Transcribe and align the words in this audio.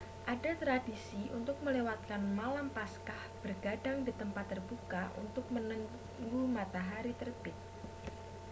ada 0.33 0.51
tradisi 0.61 1.21
untuk 1.37 1.57
melewatkan 1.65 2.21
malam 2.39 2.67
paskah 2.77 3.21
bergadang 3.45 3.97
di 4.01 4.09
tempat 4.21 4.45
terbuka 4.51 5.03
untuk 5.23 5.45
menunggu 5.55 6.41
matahari 6.57 7.13
terbit 7.21 7.53